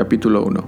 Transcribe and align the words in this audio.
Capítulo 0.00 0.42
1 0.46 0.66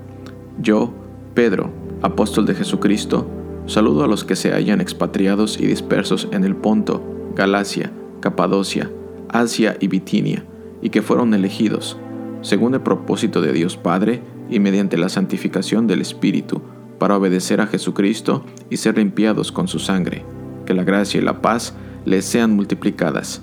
Yo, 0.61 0.93
Pedro, 1.33 1.71
apóstol 2.03 2.45
de 2.45 2.55
Jesucristo, 2.55 3.31
saludo 3.65 4.05
a 4.05 4.07
los 4.07 4.25
que 4.25 4.37
se 4.37 4.53
hallan 4.53 4.83
expatriados 4.83 5.59
y 5.59 5.67
dispersos 5.67 6.29
en 6.33 6.45
el 6.45 6.55
Ponto, 6.55 7.03
Galacia, 7.35 7.91
Capadocia, 8.21 8.91
Asia 9.31 9.79
y 9.81 9.89
Bitinia, 9.89 10.45
y 10.83 10.91
que 10.91 11.01
fueron 11.01 11.33
elegidos, 11.33 11.97
según 12.43 12.75
el 12.75 12.83
propósito 12.83 13.41
de 13.41 13.55
Dios 13.55 13.79
Padre 13.79 14.21
y 14.51 14.61
mediante 14.61 14.99
la 14.99 15.09
santificación 15.09 15.87
del 15.87 16.03
Espíritu, 16.03 16.61
para 16.99 17.17
obedecer 17.17 17.63
a 17.63 17.67
Jesucristo 17.67 18.45
y 18.69 18.77
ser 18.77 18.99
limpiados 18.99 19.51
con 19.51 19.67
su 19.67 19.79
sangre. 19.79 20.27
Que 20.67 20.75
la 20.75 20.85
gracia 20.85 21.19
y 21.19 21.25
la 21.25 21.41
paz 21.41 21.75
les 22.05 22.27
sean 22.27 22.55
multiplicadas. 22.55 23.43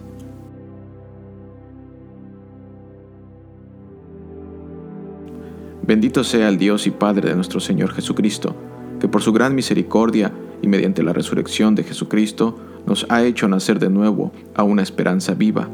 Bendito 5.90 6.24
sea 6.24 6.50
el 6.50 6.60
Dios 6.60 6.86
y 6.86 6.92
Padre 6.92 7.30
de 7.30 7.36
nuestro 7.36 7.60
Señor 7.60 7.94
Jesucristo, 7.94 8.56
que 9.00 9.08
por 9.08 9.24
su 9.24 9.34
gran 9.34 9.56
misericordia 9.56 10.32
y 10.62 10.68
mediante 10.68 11.02
la 11.02 11.14
resurrección 11.14 11.74
de 11.74 11.84
Jesucristo 11.84 12.60
nos 12.86 13.08
ha 13.10 13.24
hecho 13.24 13.48
nacer 13.48 13.80
de 13.80 13.90
nuevo 13.90 14.32
a 14.54 14.62
una 14.62 14.84
esperanza 14.84 15.34
viva, 15.34 15.68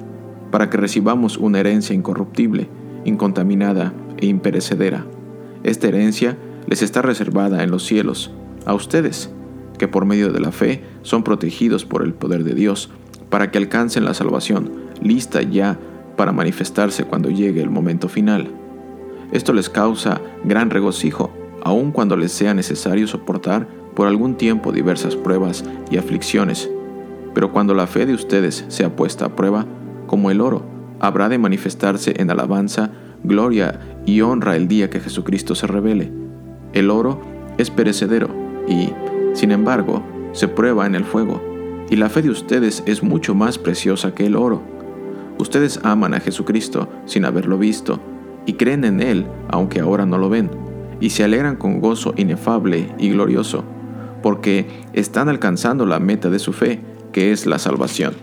para 0.51 0.69
que 0.69 0.77
recibamos 0.77 1.35
una 1.35 1.59
herencia 1.59 1.93
incorruptible, 1.93 2.69
incontaminada 3.03 3.91
e 4.15 4.27
imperecedera. 4.27 5.05
Esta 5.63 5.89
herencia 5.89 6.38
les 6.66 6.81
está 6.81 7.02
reservada 7.02 7.61
en 7.61 7.69
los 7.69 7.83
cielos, 7.83 8.31
a 8.66 8.73
ustedes, 8.73 9.29
que 9.77 9.89
por 9.89 10.05
medio 10.05 10.31
de 10.31 10.39
la 10.39 10.53
fe 10.53 10.81
son 11.02 11.23
protegidos 11.25 11.83
por 11.83 12.03
el 12.03 12.13
poder 12.13 12.45
de 12.45 12.53
Dios, 12.53 12.89
para 13.29 13.52
que 13.52 13.57
alcancen 13.57 14.05
la 14.05 14.13
salvación, 14.13 14.71
lista 15.02 15.41
ya 15.41 15.77
para 16.16 16.31
manifestarse 16.31 17.03
cuando 17.03 17.29
llegue 17.31 17.61
el 17.61 17.69
momento 17.69 18.07
final. 18.07 18.64
Esto 19.31 19.54
les 19.54 19.70
causa 19.70 20.22
gran 20.44 20.70
regocijo, 20.70 21.31
aun 21.64 21.92
cuando 21.92 22.16
les 22.16 22.31
sea 22.31 22.54
necesario 22.54 23.08
soportar 23.08 23.68
por 23.95 24.08
algún 24.08 24.36
tiempo 24.36 24.72
diversas 24.72 25.16
pruebas 25.16 25.64
y 25.90 25.98
aflicciones. 25.98 26.70
Pero 27.34 27.52
cuando 27.52 27.73
la 27.73 27.88
fe 27.88 28.06
de 28.06 28.14
ustedes 28.14 28.66
sea 28.68 28.96
puesta 28.96 29.26
a 29.26 29.36
prueba, 29.36 29.66
como 30.08 30.31
el 30.31 30.42
oro, 30.42 30.64
habrá 31.00 31.30
de 31.30 31.38
manifestarse 31.38 32.14
en 32.18 32.30
alabanza, 32.30 32.92
gloria 33.23 33.80
y 34.06 34.22
honra 34.22 34.56
el 34.56 34.68
día 34.68 34.90
que 34.90 35.00
Jesucristo 35.00 35.56
se 35.56 35.68
revele. 35.68 36.12
El 36.73 36.90
oro 36.92 37.22
es 37.58 37.70
perecedero 37.72 38.30
y, 38.68 38.90
sin 39.34 39.52
embargo, 39.52 40.03
se 40.34 40.48
prueba 40.48 40.86
en 40.86 40.96
el 40.96 41.06
fuego, 41.06 41.42
y 41.90 41.96
la 41.96 42.09
fe 42.09 42.22
de 42.22 42.30
ustedes 42.30 42.84
es 42.86 43.03
mucho 43.03 43.36
más 43.36 43.58
preciosa 43.58 44.14
que 44.14 44.26
el 44.26 44.36
oro. 44.36 44.62
Ustedes 45.38 45.80
aman 45.84 46.14
a 46.14 46.20
Jesucristo 46.20 46.90
sin 47.06 47.26
haberlo 47.26 47.58
visto, 47.58 48.00
y 48.45 48.53
creen 48.53 48.83
en 48.83 49.01
Él 49.01 49.25
aunque 49.49 49.79
ahora 49.79 50.05
no 50.05 50.17
lo 50.17 50.29
ven, 50.29 50.49
y 50.99 51.09
se 51.09 51.23
alegran 51.23 51.55
con 51.55 51.79
gozo 51.79 52.13
inefable 52.17 52.89
y 52.97 53.09
glorioso, 53.09 53.63
porque 54.21 54.67
están 54.93 55.29
alcanzando 55.29 55.85
la 55.85 55.99
meta 55.99 56.29
de 56.29 56.39
su 56.39 56.53
fe, 56.53 56.81
que 57.11 57.31
es 57.31 57.45
la 57.45 57.59
salvación. 57.59 58.13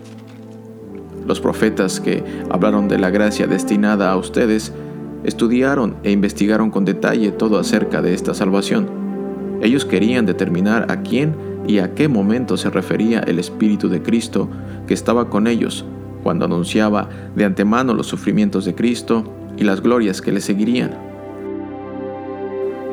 Los 1.25 1.39
profetas 1.39 1.99
que 1.99 2.23
hablaron 2.49 2.87
de 2.87 2.99
la 2.99 3.09
gracia 3.09 3.47
destinada 3.47 4.11
a 4.11 4.17
ustedes 4.17 4.73
estudiaron 5.23 5.95
e 6.03 6.11
investigaron 6.11 6.69
con 6.69 6.83
detalle 6.83 7.31
todo 7.31 7.57
acerca 7.57 8.01
de 8.01 8.13
esta 8.13 8.33
salvación. 8.33 8.89
Ellos 9.61 9.85
querían 9.85 10.25
determinar 10.25 10.91
a 10.91 11.01
quién 11.01 11.35
y 11.65 11.79
a 11.79 11.95
qué 11.95 12.09
momento 12.09 12.57
se 12.57 12.69
refería 12.69 13.19
el 13.19 13.39
Espíritu 13.39 13.87
de 13.87 14.01
Cristo 14.01 14.49
que 14.85 14.93
estaba 14.93 15.29
con 15.29 15.47
ellos 15.47 15.85
cuando 16.23 16.45
anunciaba 16.45 17.09
de 17.35 17.45
antemano 17.45 17.93
los 17.93 18.07
sufrimientos 18.07 18.65
de 18.65 18.75
Cristo 18.75 19.23
y 19.63 19.65
las 19.65 19.81
glorias 19.81 20.21
que 20.21 20.33
le 20.33 20.41
seguirían. 20.41 20.91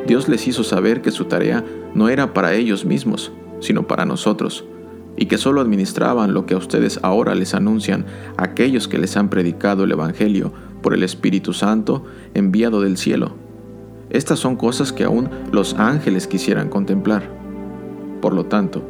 Dios 0.07 0.29
les 0.29 0.47
hizo 0.47 0.63
saber 0.63 1.01
que 1.01 1.11
su 1.11 1.25
tarea 1.25 1.65
no 1.93 2.07
era 2.07 2.33
para 2.33 2.53
ellos 2.53 2.85
mismos, 2.85 3.33
sino 3.59 3.87
para 3.87 4.05
nosotros, 4.05 4.63
y 5.17 5.25
que 5.25 5.37
solo 5.37 5.59
administraban 5.59 6.33
lo 6.33 6.45
que 6.45 6.53
a 6.53 6.57
ustedes 6.57 6.99
ahora 7.03 7.35
les 7.35 7.53
anuncian 7.53 8.05
aquellos 8.37 8.87
que 8.87 8.97
les 8.97 9.17
han 9.17 9.29
predicado 9.29 9.83
el 9.83 9.91
Evangelio 9.91 10.53
por 10.81 10.93
el 10.93 11.03
Espíritu 11.03 11.51
Santo 11.51 12.05
enviado 12.33 12.79
del 12.79 12.95
cielo. 12.95 13.35
Estas 14.09 14.39
son 14.39 14.55
cosas 14.55 14.93
que 14.93 15.03
aún 15.03 15.29
los 15.51 15.73
ángeles 15.73 16.25
quisieran 16.25 16.69
contemplar. 16.69 17.29
Por 18.21 18.33
lo 18.33 18.45
tanto, 18.45 18.81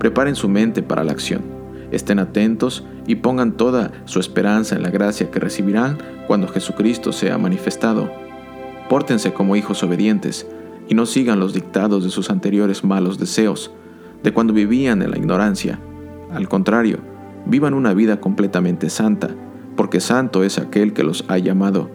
preparen 0.00 0.34
su 0.34 0.48
mente 0.48 0.82
para 0.82 1.04
la 1.04 1.12
acción 1.12 1.60
Estén 1.90 2.20
atentos 2.20 2.84
y 3.06 3.16
pongan 3.16 3.56
toda 3.56 3.90
su 4.04 4.20
esperanza 4.20 4.76
en 4.76 4.82
la 4.82 4.90
gracia 4.90 5.30
que 5.30 5.40
recibirán 5.40 5.98
cuando 6.30 6.46
Jesucristo 6.46 7.10
sea 7.10 7.38
manifestado. 7.38 8.08
Pórtense 8.88 9.32
como 9.32 9.56
hijos 9.56 9.82
obedientes 9.82 10.46
y 10.88 10.94
no 10.94 11.04
sigan 11.04 11.40
los 11.40 11.52
dictados 11.52 12.04
de 12.04 12.10
sus 12.10 12.30
anteriores 12.30 12.84
malos 12.84 13.18
deseos, 13.18 13.72
de 14.22 14.32
cuando 14.32 14.52
vivían 14.52 15.02
en 15.02 15.10
la 15.10 15.18
ignorancia. 15.18 15.80
Al 16.30 16.48
contrario, 16.48 16.98
vivan 17.46 17.74
una 17.74 17.94
vida 17.94 18.20
completamente 18.20 18.90
santa, 18.90 19.30
porque 19.74 19.98
santo 19.98 20.44
es 20.44 20.58
aquel 20.58 20.92
que 20.92 21.02
los 21.02 21.24
ha 21.26 21.36
llamado. 21.38 21.90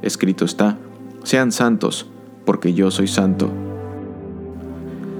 Escrito 0.00 0.46
está, 0.46 0.78
sean 1.22 1.52
santos, 1.52 2.08
porque 2.46 2.72
yo 2.72 2.90
soy 2.90 3.06
santo. 3.06 3.52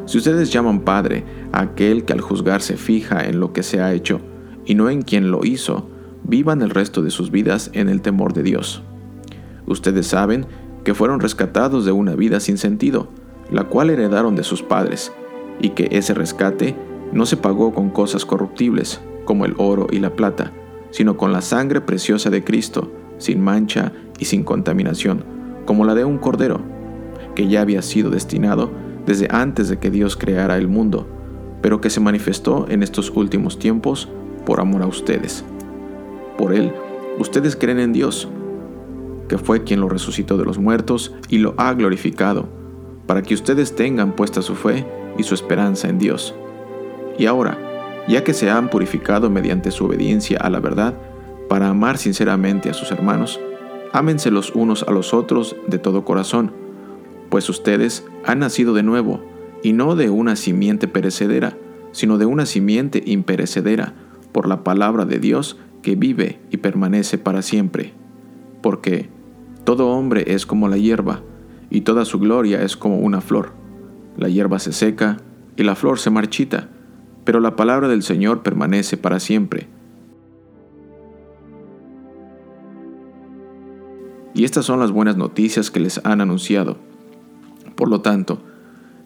Si 0.06 0.16
ustedes 0.16 0.50
llaman 0.50 0.80
Padre 0.80 1.22
a 1.52 1.60
aquel 1.60 2.06
que 2.06 2.14
al 2.14 2.22
juzgar 2.22 2.62
se 2.62 2.78
fija 2.78 3.26
en 3.26 3.40
lo 3.40 3.52
que 3.52 3.62
se 3.62 3.82
ha 3.82 3.92
hecho 3.92 4.22
y 4.64 4.74
no 4.74 4.88
en 4.88 5.02
quien 5.02 5.30
lo 5.30 5.44
hizo, 5.44 5.90
vivan 6.24 6.62
el 6.62 6.70
resto 6.70 7.02
de 7.02 7.10
sus 7.10 7.30
vidas 7.30 7.70
en 7.74 7.88
el 7.88 8.02
temor 8.02 8.32
de 8.32 8.42
Dios. 8.42 8.82
Ustedes 9.66 10.06
saben 10.06 10.46
que 10.82 10.94
fueron 10.94 11.20
rescatados 11.20 11.84
de 11.84 11.92
una 11.92 12.14
vida 12.14 12.40
sin 12.40 12.58
sentido, 12.58 13.08
la 13.50 13.64
cual 13.64 13.90
heredaron 13.90 14.34
de 14.36 14.42
sus 14.42 14.62
padres, 14.62 15.12
y 15.60 15.70
que 15.70 15.88
ese 15.92 16.14
rescate 16.14 16.74
no 17.12 17.26
se 17.26 17.36
pagó 17.36 17.72
con 17.72 17.90
cosas 17.90 18.24
corruptibles, 18.24 19.00
como 19.24 19.44
el 19.44 19.54
oro 19.56 19.86
y 19.90 20.00
la 20.00 20.16
plata, 20.16 20.52
sino 20.90 21.16
con 21.16 21.32
la 21.32 21.40
sangre 21.40 21.80
preciosa 21.80 22.30
de 22.30 22.44
Cristo, 22.44 22.90
sin 23.18 23.42
mancha 23.42 23.92
y 24.18 24.24
sin 24.24 24.44
contaminación, 24.44 25.24
como 25.64 25.84
la 25.84 25.94
de 25.94 26.04
un 26.04 26.18
cordero, 26.18 26.60
que 27.34 27.48
ya 27.48 27.60
había 27.60 27.82
sido 27.82 28.10
destinado 28.10 28.70
desde 29.06 29.28
antes 29.30 29.68
de 29.68 29.78
que 29.78 29.90
Dios 29.90 30.16
creara 30.16 30.56
el 30.56 30.68
mundo, 30.68 31.06
pero 31.62 31.80
que 31.80 31.90
se 31.90 32.00
manifestó 32.00 32.66
en 32.68 32.82
estos 32.82 33.10
últimos 33.10 33.58
tiempos 33.58 34.08
por 34.44 34.60
amor 34.60 34.82
a 34.82 34.86
ustedes. 34.86 35.44
Por 36.38 36.54
Él, 36.54 36.72
ustedes 37.18 37.56
creen 37.56 37.78
en 37.78 37.92
Dios, 37.92 38.28
que 39.28 39.38
fue 39.38 39.64
quien 39.64 39.80
lo 39.80 39.88
resucitó 39.88 40.36
de 40.36 40.44
los 40.44 40.58
muertos 40.58 41.14
y 41.28 41.38
lo 41.38 41.54
ha 41.56 41.72
glorificado, 41.74 42.48
para 43.06 43.22
que 43.22 43.34
ustedes 43.34 43.74
tengan 43.74 44.16
puesta 44.16 44.42
su 44.42 44.54
fe 44.54 44.86
y 45.16 45.22
su 45.22 45.34
esperanza 45.34 45.88
en 45.88 45.98
Dios. 45.98 46.34
Y 47.18 47.26
ahora, 47.26 47.58
ya 48.08 48.24
que 48.24 48.34
se 48.34 48.50
han 48.50 48.68
purificado 48.68 49.30
mediante 49.30 49.70
su 49.70 49.84
obediencia 49.86 50.38
a 50.38 50.50
la 50.50 50.60
verdad, 50.60 50.94
para 51.48 51.68
amar 51.68 51.98
sinceramente 51.98 52.70
a 52.70 52.74
sus 52.74 52.90
hermanos, 52.90 53.40
ámense 53.92 54.30
los 54.30 54.54
unos 54.54 54.82
a 54.88 54.90
los 54.90 55.14
otros 55.14 55.56
de 55.68 55.78
todo 55.78 56.04
corazón, 56.04 56.52
pues 57.30 57.48
ustedes 57.48 58.04
han 58.24 58.40
nacido 58.40 58.74
de 58.74 58.82
nuevo, 58.82 59.22
y 59.62 59.72
no 59.72 59.96
de 59.96 60.10
una 60.10 60.36
simiente 60.36 60.88
perecedera, 60.88 61.56
sino 61.92 62.18
de 62.18 62.26
una 62.26 62.44
simiente 62.44 63.02
imperecedera, 63.06 63.94
por 64.32 64.48
la 64.48 64.64
palabra 64.64 65.04
de 65.04 65.20
Dios 65.20 65.58
que 65.84 65.96
vive 65.96 66.40
y 66.50 66.56
permanece 66.56 67.18
para 67.18 67.42
siempre. 67.42 67.92
Porque 68.62 69.10
todo 69.64 69.90
hombre 69.90 70.24
es 70.28 70.46
como 70.46 70.66
la 70.66 70.78
hierba, 70.78 71.20
y 71.68 71.82
toda 71.82 72.06
su 72.06 72.18
gloria 72.18 72.62
es 72.62 72.74
como 72.76 72.98
una 72.98 73.20
flor. 73.20 73.52
La 74.16 74.28
hierba 74.28 74.58
se 74.58 74.72
seca 74.72 75.18
y 75.56 75.62
la 75.62 75.74
flor 75.74 75.98
se 75.98 76.08
marchita, 76.08 76.70
pero 77.24 77.38
la 77.38 77.54
palabra 77.54 77.88
del 77.88 78.02
Señor 78.02 78.42
permanece 78.42 78.96
para 78.96 79.20
siempre. 79.20 79.68
Y 84.32 84.44
estas 84.44 84.64
son 84.64 84.80
las 84.80 84.90
buenas 84.90 85.18
noticias 85.18 85.70
que 85.70 85.80
les 85.80 86.00
han 86.04 86.22
anunciado. 86.22 86.78
Por 87.76 87.90
lo 87.90 88.00
tanto, 88.00 88.40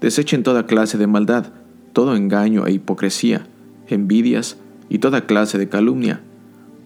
desechen 0.01 0.45
toda 0.45 0.67
clase 0.67 0.97
de 0.97 1.09
maldad, 1.09 1.53
todo 1.93 2.15
engaño 2.15 2.67
e 2.69 2.73
hipocresía, 2.73 3.49
envidias 3.89 4.59
y 4.89 5.01
toda 5.01 5.27
clase 5.27 5.59
de 5.59 5.69
calumnia. 5.69 6.23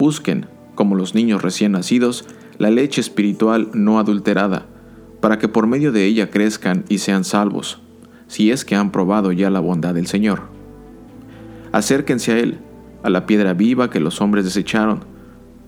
Busquen, 0.03 0.47
como 0.75 0.97
los 0.97 1.15
niños 1.15 1.43
recién 1.43 1.71
nacidos, 1.71 2.25
la 2.59 2.73
leche 2.73 3.01
espiritual 3.01 3.69
no 3.73 4.01
adulterada, 4.01 4.67
para 5.21 5.39
que 5.39 5.47
por 5.47 5.69
medio 5.69 5.93
de 5.93 6.07
ella 6.07 6.29
crezcan 6.29 6.85
y 6.89 6.99
sean 6.99 7.23
salvos, 7.23 7.81
si 8.27 8.51
es 8.51 8.65
que 8.65 8.75
han 8.75 8.91
probado 8.91 9.31
ya 9.31 9.49
la 9.49 9.61
bondad 9.61 9.95
del 9.95 10.09
Señor. 10.09 10.49
Acérquense 11.71 12.33
a 12.33 12.39
Él, 12.41 12.59
a 13.05 13.11
la 13.11 13.27
piedra 13.27 13.55
viva 13.55 13.91
que 13.91 14.01
los 14.01 14.21
hombres 14.21 14.45
desecharon, 14.45 15.05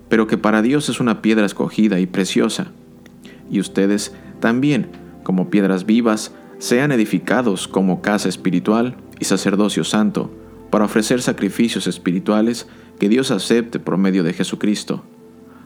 pero 0.09 0.27
que 0.27 0.37
para 0.37 0.61
Dios 0.61 0.89
es 0.89 0.99
una 0.99 1.21
piedra 1.21 1.45
escogida 1.45 2.01
y 2.01 2.05
preciosa. 2.05 2.73
Y 3.49 3.61
ustedes 3.61 4.13
también, 4.41 4.89
como 5.23 5.49
piedras 5.49 5.85
vivas, 5.85 6.35
sean 6.57 6.91
edificados 6.91 7.69
como 7.69 8.01
casa 8.01 8.27
espiritual 8.27 8.97
y 9.17 9.23
sacerdocio 9.23 9.85
santo, 9.85 10.29
para 10.71 10.83
ofrecer 10.83 11.21
sacrificios 11.21 11.87
espirituales 11.87 12.67
que 12.99 13.09
Dios 13.09 13.31
acepte 13.31 13.79
por 13.79 13.97
medio 13.97 14.23
de 14.23 14.33
Jesucristo. 14.33 15.03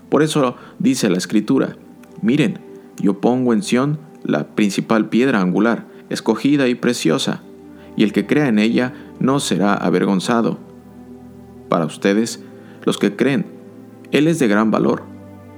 Por 0.09 0.23
eso 0.23 0.55
dice 0.79 1.09
la 1.09 1.17
Escritura, 1.17 1.77
miren, 2.21 2.59
yo 3.01 3.21
pongo 3.21 3.53
en 3.53 3.63
Sión 3.63 3.99
la 4.23 4.47
principal 4.55 5.09
piedra 5.09 5.41
angular, 5.41 5.85
escogida 6.09 6.67
y 6.67 6.75
preciosa, 6.75 7.43
y 7.95 8.03
el 8.03 8.13
que 8.13 8.25
crea 8.25 8.47
en 8.47 8.59
ella 8.59 8.93
no 9.19 9.39
será 9.39 9.73
avergonzado. 9.73 10.57
Para 11.69 11.85
ustedes, 11.85 12.43
los 12.83 12.97
que 12.97 13.15
creen, 13.15 13.45
Él 14.11 14.27
es 14.27 14.39
de 14.39 14.47
gran 14.47 14.71
valor, 14.71 15.03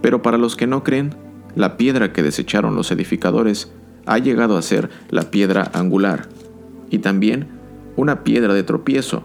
pero 0.01 0.21
para 0.21 0.37
los 0.37 0.55
que 0.55 0.67
no 0.67 0.83
creen, 0.83 1.15
la 1.55 1.77
piedra 1.77 2.13
que 2.13 2.23
desecharon 2.23 2.75
los 2.75 2.91
edificadores 2.91 3.71
ha 4.05 4.17
llegado 4.17 4.57
a 4.57 4.61
ser 4.61 4.89
la 5.09 5.31
piedra 5.31 5.69
angular, 5.73 6.27
y 6.89 6.99
también 6.99 7.47
una 7.95 8.23
piedra 8.23 8.53
de 8.53 8.63
tropiezo 8.63 9.23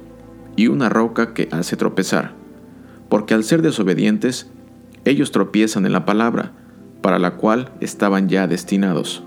y 0.55 0.69
una 0.69 0.89
roca 0.89 1.35
que 1.35 1.49
hace 1.51 1.77
tropezar, 1.77 2.35
porque 3.09 3.35
al 3.35 3.45
ser 3.45 3.63
desobedientes, 3.63 4.49
ellos 5.05 5.31
tropiezan 5.31 5.87
en 5.87 5.93
la 5.93 6.05
palabra, 6.05 6.53
para 7.01 7.19
la 7.19 7.37
cual 7.37 7.73
estaban 7.81 8.29
ya 8.29 8.47
destinados. 8.47 9.23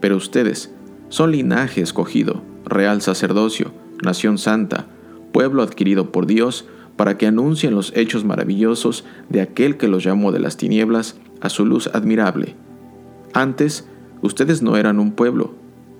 Pero 0.00 0.16
ustedes 0.16 0.72
son 1.08 1.32
linaje 1.32 1.80
escogido, 1.80 2.42
real 2.64 3.00
sacerdocio, 3.00 3.72
nación 4.02 4.36
santa, 4.38 4.86
pueblo 5.32 5.62
adquirido 5.62 6.12
por 6.12 6.26
Dios, 6.26 6.66
para 6.96 7.16
que 7.18 7.26
anuncien 7.26 7.74
los 7.74 7.92
hechos 7.96 8.24
maravillosos 8.24 9.04
de 9.28 9.40
aquel 9.40 9.76
que 9.76 9.88
los 9.88 10.04
llamó 10.04 10.30
de 10.32 10.38
las 10.38 10.56
tinieblas 10.56 11.16
a 11.40 11.48
su 11.48 11.66
luz 11.66 11.88
admirable. 11.92 12.54
Antes, 13.32 13.88
ustedes 14.22 14.62
no 14.62 14.76
eran 14.76 15.00
un 15.00 15.12
pueblo, 15.12 15.54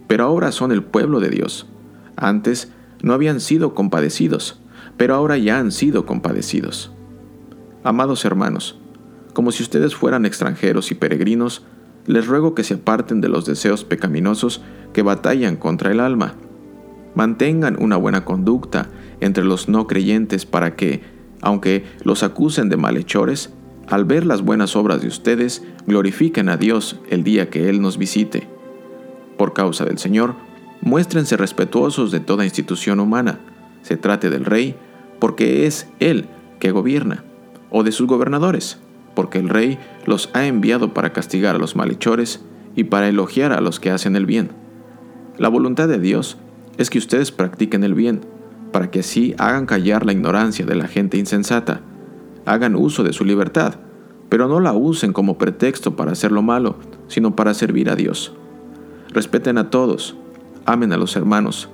pero 0.06 0.24
ahora 0.24 0.52
son 0.52 0.70
el 0.70 0.82
pueblo 0.82 1.18
de 1.20 1.30
Dios. 1.30 1.66
Antes, 2.16 2.70
no 3.02 3.12
habían 3.12 3.40
sido 3.40 3.74
compadecidos, 3.74 4.60
pero 4.96 5.14
ahora 5.14 5.36
ya 5.38 5.58
han 5.58 5.72
sido 5.72 6.06
compadecidos. 6.06 6.92
Amados 7.82 8.24
hermanos, 8.24 8.78
como 9.32 9.52
si 9.52 9.62
ustedes 9.62 9.94
fueran 9.94 10.26
extranjeros 10.26 10.90
y 10.90 10.94
peregrinos, 10.94 11.64
les 12.06 12.26
ruego 12.26 12.54
que 12.54 12.64
se 12.64 12.74
aparten 12.74 13.20
de 13.20 13.28
los 13.28 13.46
deseos 13.46 13.84
pecaminosos 13.84 14.62
que 14.92 15.02
batallan 15.02 15.56
contra 15.56 15.90
el 15.90 16.00
alma. 16.00 16.34
Mantengan 17.14 17.76
una 17.80 17.96
buena 17.96 18.24
conducta 18.24 18.88
entre 19.20 19.44
los 19.44 19.68
no 19.68 19.86
creyentes 19.86 20.46
para 20.46 20.76
que, 20.76 21.02
aunque 21.40 21.84
los 22.02 22.22
acusen 22.22 22.68
de 22.68 22.76
malhechores, 22.76 23.52
al 23.88 24.04
ver 24.04 24.24
las 24.24 24.42
buenas 24.42 24.76
obras 24.76 25.02
de 25.02 25.08
ustedes, 25.08 25.62
glorifiquen 25.86 26.48
a 26.48 26.56
Dios 26.56 27.00
el 27.10 27.22
día 27.22 27.50
que 27.50 27.68
Él 27.68 27.80
nos 27.80 27.98
visite. 27.98 28.48
Por 29.36 29.52
causa 29.52 29.84
del 29.84 29.98
Señor, 29.98 30.34
muéstrense 30.80 31.36
respetuosos 31.36 32.10
de 32.10 32.20
toda 32.20 32.44
institución 32.44 33.00
humana, 33.00 33.40
se 33.82 33.96
trate 33.96 34.30
del 34.30 34.44
rey, 34.44 34.76
porque 35.24 35.64
es 35.64 35.88
Él 36.00 36.26
que 36.60 36.70
gobierna, 36.70 37.24
o 37.70 37.82
de 37.82 37.92
sus 37.92 38.06
gobernadores, 38.06 38.76
porque 39.14 39.38
el 39.38 39.48
rey 39.48 39.78
los 40.04 40.28
ha 40.34 40.44
enviado 40.44 40.92
para 40.92 41.14
castigar 41.14 41.54
a 41.54 41.58
los 41.58 41.76
malhechores 41.76 42.44
y 42.76 42.84
para 42.84 43.08
elogiar 43.08 43.54
a 43.54 43.62
los 43.62 43.80
que 43.80 43.90
hacen 43.90 44.16
el 44.16 44.26
bien. 44.26 44.50
La 45.38 45.48
voluntad 45.48 45.88
de 45.88 45.98
Dios 45.98 46.36
es 46.76 46.90
que 46.90 46.98
ustedes 46.98 47.32
practiquen 47.32 47.84
el 47.84 47.94
bien, 47.94 48.20
para 48.70 48.90
que 48.90 49.00
así 49.00 49.34
hagan 49.38 49.64
callar 49.64 50.04
la 50.04 50.12
ignorancia 50.12 50.66
de 50.66 50.74
la 50.74 50.88
gente 50.88 51.16
insensata, 51.16 51.80
hagan 52.44 52.76
uso 52.76 53.02
de 53.02 53.14
su 53.14 53.24
libertad, 53.24 53.76
pero 54.28 54.46
no 54.46 54.60
la 54.60 54.74
usen 54.74 55.14
como 55.14 55.38
pretexto 55.38 55.96
para 55.96 56.12
hacer 56.12 56.32
lo 56.32 56.42
malo, 56.42 56.76
sino 57.08 57.34
para 57.34 57.54
servir 57.54 57.88
a 57.88 57.96
Dios. 57.96 58.34
Respeten 59.08 59.56
a 59.56 59.70
todos, 59.70 60.18
amen 60.66 60.92
a 60.92 60.98
los 60.98 61.16
hermanos, 61.16 61.70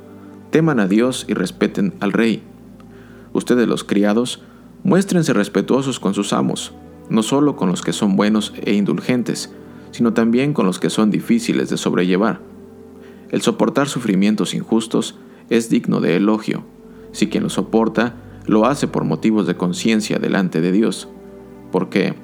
teman 0.51 0.79
a 0.79 0.87
Dios 0.87 1.25
y 1.27 1.35
respeten 1.35 1.95
al 1.99 2.13
rey. 2.13 2.45
Ustedes 3.33 3.69
los 3.69 3.85
criados, 3.85 4.43
muéstrense 4.83 5.33
respetuosos 5.33 6.01
con 6.01 6.15
sus 6.15 6.33
amos, 6.33 6.73
no 7.09 7.23
solo 7.23 7.57
con 7.57 7.69
los 7.69 7.83
que 7.83 7.93
son 7.93 8.17
buenos 8.17 8.53
e 8.65 8.75
indulgentes, 8.75 9.53
sino 9.91 10.13
también 10.13 10.53
con 10.53 10.67
los 10.67 10.79
que 10.79 10.91
son 10.91 11.11
difíciles 11.11 11.71
de 11.71 11.77
sobrellevar. 11.77 12.41
El 13.31 13.43
soportar 13.43 13.89
sufrimientos 13.89 14.55
injustos 14.55 15.19
es 15.49 15.71
digno 15.71 16.01
de 16.01 16.17
elogio, 16.17 16.65
si 17.13 17.29
quien 17.29 17.45
lo 17.45 17.51
soporta 17.51 18.15
lo 18.47 18.67
hace 18.67 18.89
por 18.89 19.05
motivos 19.05 19.47
de 19.47 19.57
conciencia 19.57 20.19
delante 20.19 20.61
de 20.61 20.73
Dios. 20.73 21.09
Porque, 21.71 22.15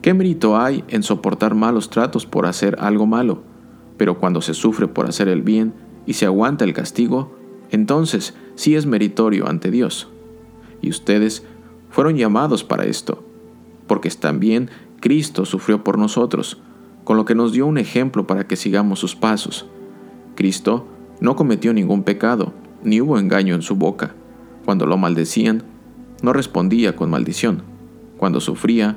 ¿qué 0.00 0.14
mérito 0.14 0.56
hay 0.56 0.84
en 0.88 1.02
soportar 1.02 1.54
malos 1.54 1.90
tratos 1.90 2.24
por 2.24 2.46
hacer 2.46 2.76
algo 2.80 3.06
malo? 3.06 3.42
Pero 3.96 4.18
cuando 4.18 4.40
se 4.40 4.54
sufre 4.54 4.88
por 4.88 5.06
hacer 5.06 5.28
el 5.28 5.42
bien 5.42 5.74
y 6.06 6.14
se 6.14 6.26
aguanta 6.26 6.64
el 6.64 6.72
castigo, 6.72 7.36
entonces 7.70 8.34
sí 8.54 8.76
es 8.76 8.86
meritorio 8.86 9.48
ante 9.48 9.70
Dios. 9.70 10.08
Y 10.86 10.90
ustedes 10.90 11.44
fueron 11.90 12.16
llamados 12.16 12.64
para 12.64 12.84
esto 12.84 13.26
porque 13.86 14.10
también 14.10 14.70
Cristo 15.00 15.44
sufrió 15.44 15.84
por 15.84 15.98
nosotros, 15.98 16.58
con 17.04 17.16
lo 17.16 17.24
que 17.24 17.34
nos 17.34 17.52
dio 17.52 17.66
un 17.66 17.78
ejemplo 17.78 18.26
para 18.26 18.46
que 18.46 18.56
sigamos 18.56 18.98
sus 18.98 19.14
pasos. 19.14 19.66
Cristo 20.34 20.86
no 21.20 21.36
cometió 21.36 21.72
ningún 21.72 22.02
pecado, 22.02 22.52
ni 22.82 23.00
hubo 23.00 23.18
engaño 23.18 23.54
en 23.54 23.62
su 23.62 23.76
boca. 23.76 24.14
Cuando 24.64 24.86
lo 24.86 24.96
maldecían, 24.96 25.62
no 26.22 26.32
respondía 26.32 26.96
con 26.96 27.10
maldición. 27.10 27.62
Cuando 28.16 28.40
sufría, 28.40 28.96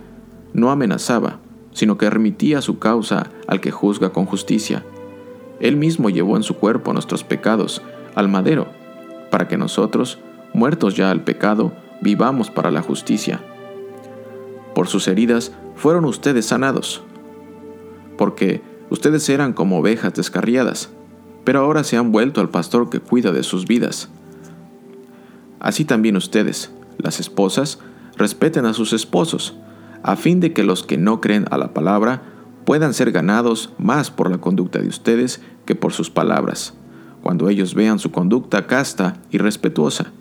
no 0.54 0.72
amenazaba, 0.72 1.40
sino 1.72 1.98
que 1.98 2.10
remitía 2.10 2.62
su 2.62 2.80
causa 2.80 3.30
al 3.48 3.62
que 3.62 3.72
juzga 3.72 4.10
con 4.10 4.26
justicia. 4.26 4.84
Él 5.60 5.76
mismo 5.76 6.10
llevó 6.10 6.36
en 6.38 6.44
su 6.44 6.56
cuerpo 6.56 6.94
nuestros 6.94 7.24
pecados 7.24 7.82
al 8.16 8.28
madero, 8.28 8.68
para 9.30 9.48
que 9.48 9.58
nosotros, 9.58 10.20
muertos 10.54 10.96
ya 10.96 11.12
al 11.12 11.24
pecado, 11.24 11.74
vivamos 12.02 12.50
para 12.50 12.72
la 12.72 12.82
justicia 12.82 13.42
por 14.80 14.88
sus 14.88 15.10
heridas 15.10 15.52
fueron 15.76 16.06
ustedes 16.06 16.46
sanados. 16.46 17.04
Porque 18.18 18.62
ustedes 18.90 19.28
eran 19.28 19.52
como 19.52 19.80
ovejas 19.80 20.14
descarriadas, 20.14 20.90
pero 21.44 21.60
ahora 21.60 21.84
se 21.84 21.98
han 21.98 22.14
vuelto 22.14 22.40
al 22.40 22.48
pastor 22.48 22.90
que 22.90 23.02
cuida 23.02 23.34
de 23.34 23.44
sus 23.44 23.66
vidas. 23.66 24.08
Así 25.60 25.84
también 25.84 26.16
ustedes, 26.16 26.72
las 26.98 27.20
esposas, 27.20 27.80
respeten 28.16 28.66
a 28.66 28.74
sus 28.74 28.94
esposos, 28.94 29.58
a 30.02 30.16
fin 30.16 30.40
de 30.40 30.54
que 30.54 30.64
los 30.64 30.84
que 30.84 30.98
no 30.98 31.20
creen 31.20 31.46
a 31.52 31.58
la 31.58 31.74
palabra 31.74 32.22
puedan 32.64 32.94
ser 32.94 33.12
ganados 33.12 33.74
más 33.78 34.12
por 34.12 34.32
la 34.32 34.38
conducta 34.38 34.80
de 34.80 34.88
ustedes 34.88 35.42
que 35.66 35.76
por 35.76 35.92
sus 35.92 36.10
palabras, 36.10 36.74
cuando 37.22 37.50
ellos 37.50 37.74
vean 37.76 38.00
su 38.00 38.12
conducta 38.12 38.66
casta 38.66 39.18
y 39.30 39.40
respetuosa. 39.40 40.14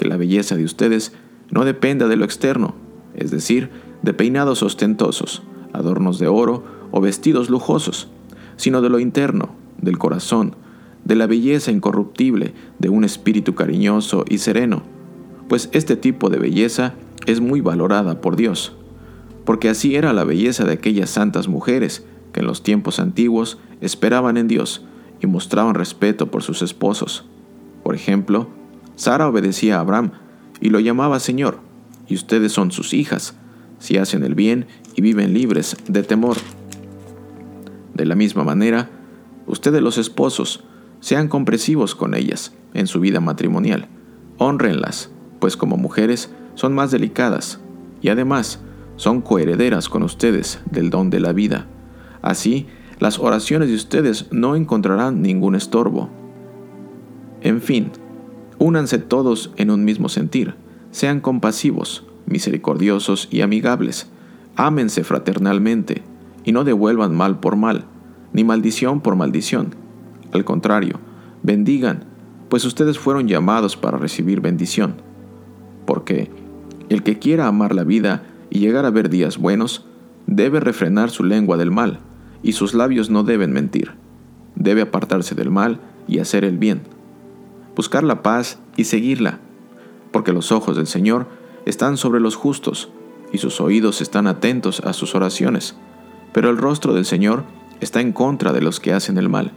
Que 0.00 0.08
la 0.08 0.16
belleza 0.16 0.56
de 0.56 0.64
ustedes 0.64 1.12
no 1.50 1.66
dependa 1.66 2.08
de 2.08 2.16
lo 2.16 2.24
externo, 2.24 2.74
es 3.14 3.30
decir, 3.30 3.68
de 4.00 4.14
peinados 4.14 4.62
ostentosos, 4.62 5.42
adornos 5.74 6.18
de 6.18 6.26
oro 6.26 6.64
o 6.90 7.02
vestidos 7.02 7.50
lujosos, 7.50 8.08
sino 8.56 8.80
de 8.80 8.88
lo 8.88 8.98
interno, 8.98 9.50
del 9.76 9.98
corazón, 9.98 10.56
de 11.04 11.16
la 11.16 11.26
belleza 11.26 11.70
incorruptible 11.70 12.54
de 12.78 12.88
un 12.88 13.04
espíritu 13.04 13.54
cariñoso 13.54 14.24
y 14.26 14.38
sereno, 14.38 14.84
pues 15.50 15.68
este 15.72 15.96
tipo 15.96 16.30
de 16.30 16.38
belleza 16.38 16.94
es 17.26 17.42
muy 17.42 17.60
valorada 17.60 18.22
por 18.22 18.36
Dios, 18.36 18.72
porque 19.44 19.68
así 19.68 19.96
era 19.96 20.14
la 20.14 20.24
belleza 20.24 20.64
de 20.64 20.72
aquellas 20.72 21.10
santas 21.10 21.46
mujeres 21.46 22.06
que 22.32 22.40
en 22.40 22.46
los 22.46 22.62
tiempos 22.62 23.00
antiguos 23.00 23.58
esperaban 23.82 24.38
en 24.38 24.48
Dios 24.48 24.82
y 25.20 25.26
mostraban 25.26 25.74
respeto 25.74 26.30
por 26.30 26.42
sus 26.42 26.62
esposos. 26.62 27.26
Por 27.82 27.94
ejemplo, 27.94 28.48
Sara 28.96 29.28
obedecía 29.28 29.76
a 29.76 29.80
Abraham 29.80 30.12
y 30.60 30.70
lo 30.70 30.80
llamaba 30.80 31.20
Señor, 31.20 31.58
y 32.08 32.14
ustedes 32.14 32.52
son 32.52 32.70
sus 32.70 32.92
hijas, 32.92 33.34
si 33.78 33.96
hacen 33.96 34.24
el 34.24 34.34
bien 34.34 34.66
y 34.94 35.02
viven 35.02 35.32
libres 35.32 35.76
de 35.88 36.02
temor. 36.02 36.36
De 37.94 38.04
la 38.04 38.14
misma 38.14 38.44
manera, 38.44 38.90
ustedes 39.46 39.82
los 39.82 39.98
esposos, 39.98 40.64
sean 41.00 41.28
comprensivos 41.28 41.94
con 41.94 42.14
ellas 42.14 42.52
en 42.74 42.86
su 42.86 43.00
vida 43.00 43.20
matrimonial, 43.20 43.88
honrenlas, 44.38 45.10
pues 45.38 45.56
como 45.56 45.76
mujeres 45.76 46.30
son 46.54 46.74
más 46.74 46.90
delicadas 46.90 47.60
y 48.02 48.10
además 48.10 48.60
son 48.96 49.22
coherederas 49.22 49.88
con 49.88 50.02
ustedes 50.02 50.60
del 50.70 50.90
don 50.90 51.08
de 51.08 51.20
la 51.20 51.32
vida. 51.32 51.66
Así, 52.20 52.66
las 52.98 53.18
oraciones 53.18 53.68
de 53.70 53.74
ustedes 53.74 54.26
no 54.30 54.56
encontrarán 54.56 55.22
ningún 55.22 55.54
estorbo. 55.54 56.10
En 57.40 57.62
fin, 57.62 57.90
únanse 58.60 58.98
todos 58.98 59.50
en 59.56 59.70
un 59.70 59.84
mismo 59.84 60.08
sentir, 60.08 60.54
sean 60.92 61.20
compasivos, 61.20 62.04
misericordiosos 62.26 63.26
y 63.30 63.40
amigables. 63.40 64.08
Ámense 64.54 65.02
fraternalmente 65.02 66.02
y 66.44 66.52
no 66.52 66.62
devuelvan 66.62 67.16
mal 67.16 67.40
por 67.40 67.56
mal, 67.56 67.86
ni 68.32 68.44
maldición 68.44 69.00
por 69.00 69.16
maldición. 69.16 69.74
Al 70.32 70.44
contrario, 70.44 71.00
bendigan, 71.42 72.04
pues 72.50 72.64
ustedes 72.66 72.98
fueron 72.98 73.28
llamados 73.28 73.76
para 73.76 73.96
recibir 73.96 74.42
bendición. 74.42 74.96
Porque 75.86 76.30
el 76.90 77.02
que 77.02 77.18
quiera 77.18 77.46
amar 77.46 77.74
la 77.74 77.84
vida 77.84 78.24
y 78.50 78.58
llegar 78.58 78.84
a 78.84 78.90
ver 78.90 79.08
días 79.08 79.38
buenos, 79.38 79.86
debe 80.26 80.60
refrenar 80.60 81.10
su 81.10 81.24
lengua 81.24 81.56
del 81.56 81.70
mal, 81.70 82.00
y 82.42 82.52
sus 82.52 82.74
labios 82.74 83.08
no 83.08 83.24
deben 83.24 83.52
mentir. 83.52 83.92
Debe 84.54 84.82
apartarse 84.82 85.34
del 85.34 85.50
mal 85.50 85.80
y 86.06 86.18
hacer 86.18 86.44
el 86.44 86.58
bien. 86.58 86.82
Buscar 87.74 88.04
la 88.04 88.22
paz 88.22 88.58
y 88.76 88.84
seguirla 88.84 89.40
porque 90.12 90.32
los 90.32 90.52
ojos 90.52 90.76
del 90.76 90.86
Señor 90.86 91.26
están 91.66 91.96
sobre 91.96 92.20
los 92.20 92.36
justos, 92.36 92.90
y 93.32 93.38
sus 93.38 93.60
oídos 93.60 94.00
están 94.00 94.26
atentos 94.26 94.80
a 94.80 94.92
sus 94.92 95.14
oraciones, 95.14 95.76
pero 96.32 96.50
el 96.50 96.56
rostro 96.56 96.94
del 96.94 97.04
Señor 97.04 97.44
está 97.80 98.00
en 98.00 98.12
contra 98.12 98.52
de 98.52 98.60
los 98.60 98.80
que 98.80 98.92
hacen 98.92 99.18
el 99.18 99.28
mal. 99.28 99.52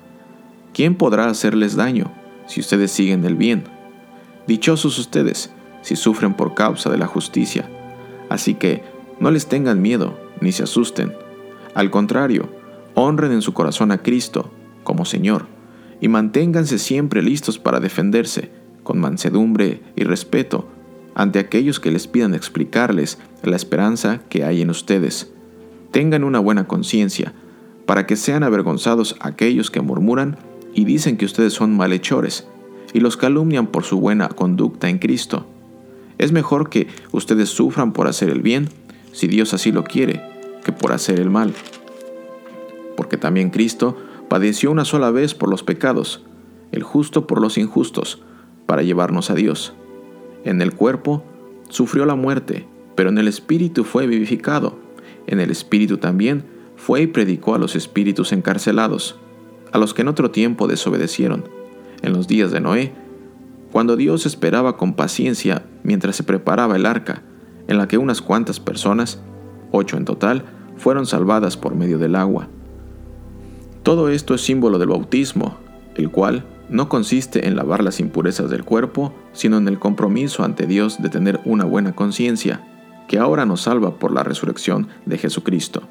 ¿Quién 0.73 0.95
podrá 0.95 1.27
hacerles 1.27 1.75
daño 1.75 2.11
si 2.45 2.59
ustedes 2.59 2.91
siguen 2.91 3.25
el 3.25 3.35
bien? 3.35 3.63
Dichosos 4.47 4.99
ustedes 4.99 5.51
si 5.81 5.95
sufren 5.95 6.35
por 6.35 6.53
causa 6.53 6.89
de 6.89 6.97
la 6.97 7.07
justicia. 7.07 7.69
Así 8.29 8.53
que 8.53 8.83
no 9.19 9.31
les 9.31 9.47
tengan 9.47 9.81
miedo 9.81 10.17
ni 10.39 10.51
se 10.51 10.63
asusten. 10.63 11.13
Al 11.73 11.89
contrario, 11.89 12.49
honren 12.93 13.31
en 13.31 13.41
su 13.41 13.53
corazón 13.53 13.91
a 13.91 13.99
Cristo 13.99 14.51
como 14.83 15.05
Señor 15.05 15.47
y 16.03 16.09
manténganse 16.09 16.79
siempre 16.79 17.21
listos 17.21 17.59
para 17.59 17.79
defenderse 17.79 18.51
con 18.83 18.99
mansedumbre 18.99 19.79
y 19.95 20.03
respeto 20.03 20.67
ante 21.15 21.39
aquellos 21.39 21.79
que 21.79 21.91
les 21.91 22.07
pidan 22.07 22.33
explicarles 22.33 23.19
la 23.41 23.55
esperanza 23.55 24.19
que 24.27 24.43
hay 24.43 24.61
en 24.61 24.69
ustedes. 24.69 25.31
Tengan 25.91 26.25
una 26.25 26.39
buena 26.39 26.67
conciencia, 26.67 27.33
para 27.85 28.05
que 28.05 28.17
sean 28.17 28.43
avergonzados 28.43 29.15
aquellos 29.21 29.71
que 29.71 29.79
murmuran 29.79 30.35
y 30.73 30.83
dicen 30.83 31.15
que 31.15 31.23
ustedes 31.23 31.53
son 31.53 31.77
malhechores, 31.77 32.47
y 32.91 32.99
los 32.99 33.15
calumnian 33.15 33.67
por 33.67 33.85
su 33.85 34.01
buena 34.01 34.27
conducta 34.27 34.89
en 34.89 34.99
Cristo. 34.99 35.47
Es 36.17 36.33
mejor 36.33 36.69
que 36.69 36.87
ustedes 37.13 37.47
sufran 37.47 37.93
por 37.93 38.07
hacer 38.09 38.29
el 38.29 38.41
bien, 38.41 38.67
si 39.13 39.27
Dios 39.27 39.53
así 39.53 39.71
lo 39.71 39.85
quiere, 39.85 40.21
que 40.65 40.73
por 40.73 40.91
hacer 40.91 41.21
el 41.21 41.29
mal. 41.29 41.53
Porque 42.97 43.15
también 43.15 43.51
Cristo 43.51 43.97
padeció 44.33 44.71
una 44.71 44.83
sola 44.83 45.11
vez 45.11 45.35
por 45.35 45.47
los 45.47 45.61
pecados, 45.61 46.23
el 46.71 46.81
justo 46.81 47.27
por 47.27 47.39
los 47.39 47.59
injustos, 47.59 48.23
para 48.65 48.81
llevarnos 48.81 49.29
a 49.29 49.35
Dios. 49.35 49.75
En 50.43 50.59
el 50.63 50.73
cuerpo 50.73 51.23
sufrió 51.69 52.07
la 52.07 52.15
muerte, 52.15 52.65
pero 52.95 53.09
en 53.09 53.19
el 53.19 53.27
espíritu 53.27 53.83
fue 53.83 54.07
vivificado. 54.07 54.79
En 55.27 55.39
el 55.39 55.51
espíritu 55.51 55.99
también 55.99 56.45
fue 56.75 57.03
y 57.03 57.05
predicó 57.05 57.53
a 57.53 57.59
los 57.59 57.75
espíritus 57.75 58.31
encarcelados, 58.31 59.19
a 59.71 59.77
los 59.77 59.93
que 59.93 60.01
en 60.01 60.07
otro 60.07 60.31
tiempo 60.31 60.67
desobedecieron, 60.67 61.47
en 62.01 62.13
los 62.13 62.27
días 62.27 62.49
de 62.49 62.59
Noé, 62.59 62.91
cuando 63.71 63.95
Dios 63.95 64.25
esperaba 64.25 64.77
con 64.77 64.95
paciencia 64.95 65.67
mientras 65.83 66.15
se 66.15 66.23
preparaba 66.23 66.75
el 66.75 66.87
arca, 66.87 67.21
en 67.67 67.77
la 67.77 67.87
que 67.87 67.99
unas 67.99 68.23
cuantas 68.23 68.59
personas, 68.59 69.21
ocho 69.69 69.95
en 69.95 70.05
total, 70.05 70.43
fueron 70.75 71.05
salvadas 71.05 71.55
por 71.55 71.75
medio 71.75 71.99
del 71.99 72.15
agua. 72.15 72.49
Todo 73.83 74.07
esto 74.07 74.33
es 74.33 74.41
símbolo 74.41 74.79
del 74.79 74.89
bautismo, 74.89 75.57
el 75.95 76.09
cual 76.09 76.45
no 76.69 76.87
consiste 76.87 77.47
en 77.47 77.57
lavar 77.57 77.83
las 77.83 77.99
impurezas 77.99 78.49
del 78.49 78.63
cuerpo, 78.63 79.13
sino 79.33 79.57
en 79.57 79.67
el 79.67 79.77
compromiso 79.77 80.45
ante 80.45 80.65
Dios 80.65 81.01
de 81.01 81.09
tener 81.09 81.41
una 81.43 81.65
buena 81.65 81.93
conciencia, 81.93 82.65
que 83.09 83.19
ahora 83.19 83.45
nos 83.45 83.61
salva 83.61 83.99
por 83.99 84.13
la 84.13 84.23
resurrección 84.23 84.87
de 85.05 85.17
Jesucristo, 85.17 85.83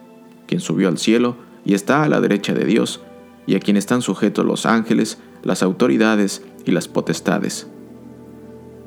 quien 0.46 0.60
subió 0.60 0.88
al 0.88 0.96
cielo 0.96 1.36
y 1.66 1.74
está 1.74 2.02
a 2.02 2.08
la 2.08 2.20
derecha 2.22 2.54
de 2.54 2.64
Dios, 2.64 3.02
y 3.46 3.56
a 3.56 3.60
quien 3.60 3.76
están 3.76 4.00
sujetos 4.02 4.46
los 4.46 4.64
ángeles, 4.66 5.18
las 5.42 5.62
autoridades 5.62 6.42
y 6.64 6.70
las 6.70 6.88
potestades. 6.88 7.68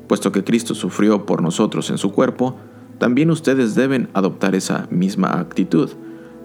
Puesto 0.08 0.32
que 0.32 0.44
Cristo 0.44 0.74
sufrió 0.74 1.26
por 1.26 1.42
nosotros 1.42 1.90
en 1.90 1.98
su 1.98 2.10
cuerpo, 2.10 2.56
también 2.98 3.30
ustedes 3.30 3.74
deben 3.74 4.08
adoptar 4.14 4.54
esa 4.54 4.88
misma 4.90 5.38
actitud, 5.38 5.90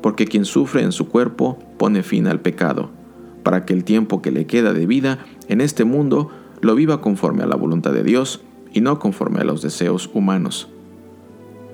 porque 0.01 0.25
quien 0.25 0.46
sufre 0.46 0.81
en 0.81 0.91
su 0.91 1.08
cuerpo 1.08 1.60
pone 1.77 2.03
fin 2.03 2.27
al 2.27 2.39
pecado 2.39 2.89
para 3.43 3.65
que 3.65 3.74
el 3.74 3.84
tiempo 3.84 4.22
que 4.22 4.31
le 4.31 4.46
queda 4.46 4.74
de 4.74 4.86
vida 4.86 5.20
en 5.48 5.62
este 5.62 5.84
mundo 5.84 6.29
lo 6.62 6.75
viva 6.75 7.01
conforme 7.01 7.43
a 7.43 7.48
la 7.48 7.55
voluntad 7.55 7.91
de 7.91 8.03
Dios 8.03 8.41
y 8.74 8.81
no 8.81 9.00
conforme 9.00 9.41
a 9.41 9.43
los 9.43 9.62
deseos 9.62 10.10
humanos. 10.13 10.70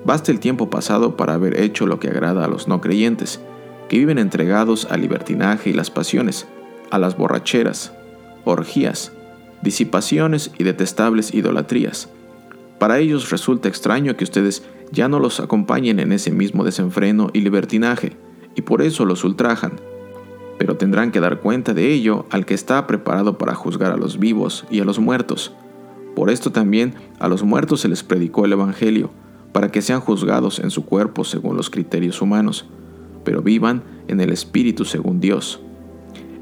Basta 0.04 0.32
el 0.32 0.40
tiempo 0.40 0.70
pasado 0.70 1.16
para 1.16 1.34
haber 1.34 1.60
hecho 1.60 1.86
lo 1.86 2.00
que 2.00 2.08
agrada 2.08 2.44
a 2.44 2.48
los 2.48 2.68
no 2.68 2.80
creyentes, 2.80 3.40
que 3.88 3.98
viven 3.98 4.18
entregados 4.18 4.86
al 4.90 5.02
libertinaje 5.02 5.70
y 5.70 5.72
las 5.72 5.90
pasiones, 5.90 6.46
a 6.90 6.98
las 6.98 7.16
borracheras, 7.16 7.92
orgías, 8.44 9.12
disipaciones 9.62 10.50
y 10.58 10.64
detestables 10.64 11.34
idolatrías. 11.34 12.08
Para 12.78 12.98
ellos 12.98 13.30
resulta 13.30 13.68
extraño 13.68 14.16
que 14.16 14.24
ustedes 14.24 14.62
ya 14.92 15.08
no 15.08 15.18
los 15.20 15.40
acompañen 15.40 16.00
en 16.00 16.12
ese 16.12 16.30
mismo 16.30 16.64
desenfreno 16.64 17.30
y 17.32 17.40
libertinaje, 17.40 18.16
y 18.54 18.62
por 18.62 18.82
eso 18.82 19.04
los 19.04 19.24
ultrajan 19.24 19.72
pero 20.58 20.76
tendrán 20.76 21.12
que 21.12 21.20
dar 21.20 21.40
cuenta 21.40 21.72
de 21.72 21.92
ello 21.92 22.26
al 22.30 22.44
que 22.44 22.54
está 22.54 22.86
preparado 22.86 23.38
para 23.38 23.54
juzgar 23.54 23.92
a 23.92 23.96
los 23.96 24.18
vivos 24.18 24.66
y 24.70 24.80
a 24.80 24.84
los 24.84 24.98
muertos. 24.98 25.52
Por 26.14 26.30
esto 26.30 26.50
también 26.50 26.94
a 27.20 27.28
los 27.28 27.44
muertos 27.44 27.80
se 27.80 27.88
les 27.88 28.02
predicó 28.02 28.44
el 28.44 28.52
Evangelio, 28.52 29.10
para 29.52 29.70
que 29.70 29.80
sean 29.80 30.00
juzgados 30.00 30.58
en 30.58 30.70
su 30.70 30.84
cuerpo 30.84 31.24
según 31.24 31.56
los 31.56 31.70
criterios 31.70 32.20
humanos, 32.20 32.66
pero 33.24 33.40
vivan 33.40 33.82
en 34.08 34.20
el 34.20 34.30
Espíritu 34.30 34.84
según 34.84 35.20
Dios. 35.20 35.60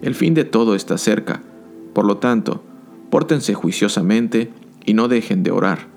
El 0.02 0.14
fin 0.14 0.34
de 0.34 0.44
todo 0.44 0.74
está 0.74 0.98
cerca, 0.98 1.42
por 1.92 2.06
lo 2.06 2.16
tanto, 2.16 2.64
pórtense 3.10 3.54
juiciosamente 3.54 4.50
y 4.84 4.94
no 4.94 5.08
dejen 5.08 5.42
de 5.42 5.50
orar. 5.50 5.88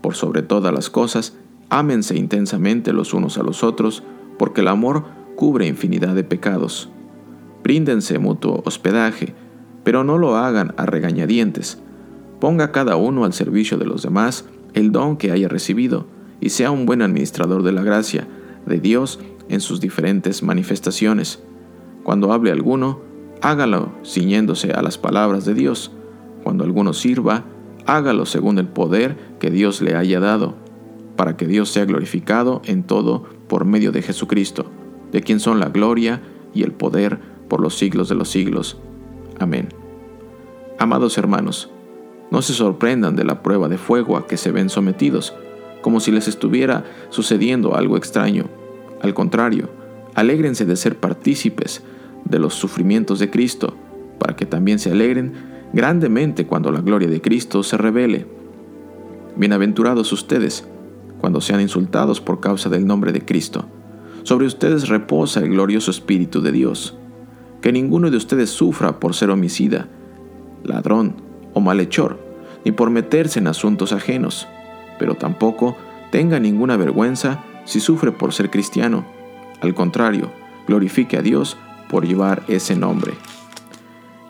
Por 0.00 0.14
sobre 0.14 0.42
todas 0.42 0.72
las 0.72 0.90
cosas, 0.90 1.36
ámense 1.70 2.16
intensamente 2.16 2.92
los 2.92 3.14
unos 3.14 3.38
a 3.38 3.42
los 3.42 3.62
otros, 3.62 4.02
porque 4.38 4.60
el 4.60 4.68
amor 4.68 5.04
cubre 5.36 5.66
infinidad 5.66 6.14
de 6.14 6.24
pecados. 6.24 6.90
Bríndense 7.62 8.18
mutuo 8.18 8.62
hospedaje, 8.64 9.34
pero 9.84 10.04
no 10.04 10.18
lo 10.18 10.36
hagan 10.36 10.74
a 10.76 10.86
regañadientes. 10.86 11.80
Ponga 12.40 12.72
cada 12.72 12.96
uno 12.96 13.24
al 13.24 13.32
servicio 13.32 13.78
de 13.78 13.86
los 13.86 14.02
demás 14.02 14.44
el 14.74 14.92
don 14.92 15.16
que 15.16 15.32
haya 15.32 15.48
recibido 15.48 16.06
y 16.40 16.50
sea 16.50 16.70
un 16.70 16.86
buen 16.86 17.02
administrador 17.02 17.62
de 17.62 17.72
la 17.72 17.82
gracia 17.82 18.26
de 18.66 18.78
Dios 18.78 19.18
en 19.48 19.60
sus 19.60 19.80
diferentes 19.80 20.42
manifestaciones. 20.42 21.42
Cuando 22.04 22.32
hable 22.32 22.52
alguno, 22.52 23.00
hágalo 23.42 23.92
ciñéndose 24.04 24.72
a 24.72 24.82
las 24.82 24.98
palabras 24.98 25.44
de 25.44 25.54
Dios. 25.54 25.90
Cuando 26.44 26.64
alguno 26.64 26.92
sirva, 26.92 27.44
hágalo 27.86 28.26
según 28.26 28.58
el 28.58 28.68
poder 28.68 29.16
que 29.40 29.50
Dios 29.50 29.80
le 29.82 29.94
haya 29.96 30.20
dado, 30.20 30.54
para 31.18 31.36
que 31.36 31.48
Dios 31.48 31.70
sea 31.70 31.84
glorificado 31.84 32.62
en 32.64 32.84
todo 32.84 33.24
por 33.48 33.64
medio 33.64 33.90
de 33.90 34.02
Jesucristo, 34.02 34.66
de 35.10 35.20
quien 35.20 35.40
son 35.40 35.58
la 35.58 35.68
gloria 35.68 36.22
y 36.54 36.62
el 36.62 36.70
poder 36.70 37.18
por 37.48 37.60
los 37.60 37.76
siglos 37.76 38.08
de 38.08 38.14
los 38.14 38.30
siglos. 38.30 38.78
Amén. 39.40 39.68
Amados 40.78 41.18
hermanos, 41.18 41.70
no 42.30 42.40
se 42.40 42.52
sorprendan 42.52 43.16
de 43.16 43.24
la 43.24 43.42
prueba 43.42 43.68
de 43.68 43.78
fuego 43.78 44.16
a 44.16 44.28
que 44.28 44.36
se 44.36 44.52
ven 44.52 44.70
sometidos, 44.70 45.34
como 45.82 45.98
si 45.98 46.12
les 46.12 46.28
estuviera 46.28 46.84
sucediendo 47.10 47.74
algo 47.74 47.96
extraño. 47.96 48.44
Al 49.02 49.12
contrario, 49.12 49.70
alégrense 50.14 50.66
de 50.66 50.76
ser 50.76 50.98
partícipes 50.98 51.82
de 52.26 52.38
los 52.38 52.54
sufrimientos 52.54 53.18
de 53.18 53.28
Cristo, 53.28 53.74
para 54.20 54.36
que 54.36 54.46
también 54.46 54.78
se 54.78 54.92
alegren 54.92 55.32
grandemente 55.72 56.46
cuando 56.46 56.70
la 56.70 56.80
gloria 56.80 57.08
de 57.08 57.20
Cristo 57.20 57.64
se 57.64 57.76
revele. 57.76 58.24
Bienaventurados 59.34 60.12
ustedes, 60.12 60.64
cuando 61.20 61.40
sean 61.40 61.60
insultados 61.60 62.20
por 62.20 62.40
causa 62.40 62.68
del 62.68 62.86
nombre 62.86 63.12
de 63.12 63.24
Cristo. 63.24 63.66
Sobre 64.22 64.46
ustedes 64.46 64.88
reposa 64.88 65.40
el 65.40 65.50
glorioso 65.50 65.90
Espíritu 65.90 66.40
de 66.40 66.52
Dios 66.52 66.98
que 67.60 67.72
ninguno 67.72 68.10
de 68.10 68.16
ustedes 68.16 68.50
sufra 68.50 69.00
por 69.00 69.14
ser 69.14 69.30
homicida, 69.30 69.88
ladrón 70.64 71.16
o 71.54 71.60
malhechor, 71.60 72.18
ni 72.64 72.72
por 72.72 72.90
meterse 72.90 73.38
en 73.38 73.48
asuntos 73.48 73.92
ajenos, 73.92 74.46
pero 74.98 75.14
tampoco 75.14 75.76
tenga 76.10 76.38
ninguna 76.38 76.76
vergüenza 76.76 77.44
si 77.64 77.80
sufre 77.80 78.12
por 78.12 78.32
ser 78.32 78.50
cristiano. 78.50 79.04
Al 79.60 79.74
contrario, 79.74 80.30
glorifique 80.66 81.16
a 81.16 81.22
Dios 81.22 81.56
por 81.90 82.06
llevar 82.06 82.42
ese 82.48 82.76
nombre, 82.76 83.14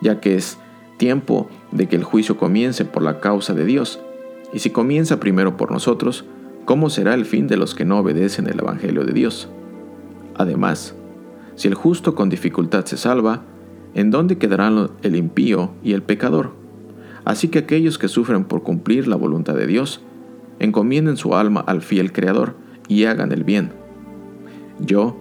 ya 0.01 0.19
que 0.19 0.35
es 0.35 0.57
tiempo 0.97 1.49
de 1.71 1.87
que 1.87 1.95
el 1.95 2.03
juicio 2.03 2.37
comience 2.37 2.85
por 2.85 3.03
la 3.03 3.19
causa 3.19 3.53
de 3.53 3.65
Dios, 3.65 3.99
y 4.51 4.59
si 4.59 4.71
comienza 4.71 5.19
primero 5.19 5.55
por 5.57 5.71
nosotros, 5.71 6.25
¿cómo 6.69 6.91
será 6.91 7.15
el 7.15 7.25
fin 7.25 7.47
de 7.47 7.57
los 7.57 7.73
que 7.73 7.83
no 7.83 7.97
obedecen 7.97 8.45
el 8.45 8.59
Evangelio 8.59 9.03
de 9.03 9.11
Dios? 9.11 9.49
Además, 10.35 10.93
si 11.55 11.67
el 11.67 11.73
justo 11.73 12.13
con 12.13 12.29
dificultad 12.29 12.85
se 12.85 12.95
salva, 12.95 13.41
¿en 13.95 14.11
dónde 14.11 14.37
quedarán 14.37 14.91
el 15.01 15.15
impío 15.15 15.71
y 15.83 15.93
el 15.93 16.03
pecador? 16.03 16.51
Así 17.25 17.47
que 17.47 17.57
aquellos 17.57 17.97
que 17.97 18.07
sufren 18.07 18.43
por 18.43 18.61
cumplir 18.61 19.07
la 19.07 19.15
voluntad 19.15 19.55
de 19.55 19.65
Dios, 19.65 20.01
encomienden 20.59 21.17
su 21.17 21.33
alma 21.33 21.61
al 21.61 21.81
fiel 21.81 22.13
Creador 22.13 22.55
y 22.87 23.05
hagan 23.05 23.31
el 23.31 23.43
bien. 23.43 23.71
Yo, 24.77 25.17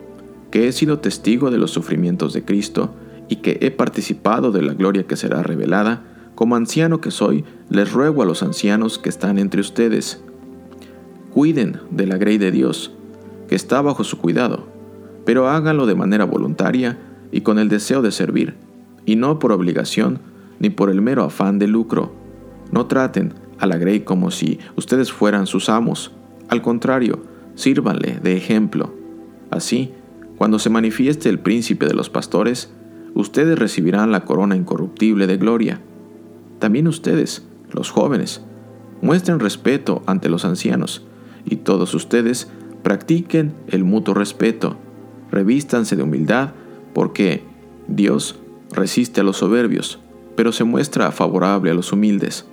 que 0.51 0.69
he 0.69 0.73
sido 0.73 0.99
testigo 0.99 1.51
de 1.51 1.57
los 1.57 1.71
sufrimientos 1.71 2.35
de 2.35 2.45
Cristo 2.45 2.95
y 3.31 3.37
que 3.37 3.57
he 3.63 3.71
participado 3.71 4.53
de 4.53 4.61
la 4.61 4.75
gloria 4.75 5.07
que 5.07 5.17
será 5.17 5.43
revelada, 5.43 6.05
como 6.35 6.57
anciano 6.57 7.01
que 7.01 7.11
soy, 7.11 7.47
les 7.71 7.91
ruego 7.91 8.21
a 8.21 8.27
los 8.27 8.43
ancianos 8.43 8.99
que 8.99 9.09
están 9.09 9.39
entre 9.39 9.63
ustedes, 9.63 10.23
cuiden 11.33 11.81
de 11.91 12.07
la 12.07 12.17
grey 12.17 12.39
de 12.39 12.51
Dios, 12.51 12.93
que 13.49 13.55
está 13.55 13.81
bajo 13.83 14.05
su 14.05 14.19
cuidado 14.19 14.79
pero 15.29 15.47
háganlo 15.47 15.85
de 15.85 15.95
manera 15.95 16.25
voluntaria 16.25 16.97
y 17.31 17.43
con 17.43 17.59
el 17.59 17.69
deseo 17.69 18.01
de 18.01 18.13
servir, 18.13 18.55
y 19.05 19.17
no 19.17 19.39
por 19.39 19.53
obligación 19.53 20.21
ni 20.59 20.71
por 20.71 20.89
el 20.89 21.03
mero 21.03 21.23
afán 21.23 21.59
de 21.59 21.67
lucro. 21.67 22.15
No 22.73 22.87
traten 22.87 23.35
a 23.59 23.67
la 23.67 23.77
Grey 23.77 24.01
como 24.01 24.31
si 24.31 24.59
ustedes 24.75 25.13
fueran 25.13 25.47
sus 25.47 25.69
amos, 25.69 26.13
al 26.49 26.63
contrario, 26.63 27.21
sírvanle 27.57 28.19
de 28.23 28.39
ejemplo. 28.39 28.95
Así, 29.51 29.93
cuando 30.39 30.59
se 30.59 30.71
manifieste 30.71 31.29
el 31.29 31.41
príncipe 31.41 31.85
de 31.85 31.93
los 31.93 32.09
pastores, 32.09 32.73
ustedes 33.13 33.59
recibirán 33.59 34.11
la 34.11 34.25
corona 34.25 34.57
incorruptible 34.57 35.27
de 35.27 35.37
gloria. 35.37 35.83
También 36.59 36.89
ustedes, 36.89 37.47
los 37.71 37.91
jóvenes, 37.91 38.41
muestren 39.03 39.41
respeto 39.41 40.03
ante 40.07 40.31
los 40.31 40.47
ancianos, 40.47 41.07
y 41.49 41.57
todos 41.57 41.95
ustedes 41.95 42.49
practiquen 42.83 43.55
el 43.69 43.85
mutuo 43.85 44.15
respeto, 44.15 44.77
revístanse 45.31 45.97
de 45.97 46.03
humildad, 46.03 46.51
porque 46.95 47.43
Dios 47.87 48.39
resiste 48.73 49.21
a 49.21 49.25
los 49.25 49.39
soberbios, 49.39 49.99
pero 50.37 50.53
se 50.53 50.65
muestra 50.65 51.11
favorable 51.11 51.71
a 51.71 51.75
los 51.75 51.93
humildes. 51.93 52.47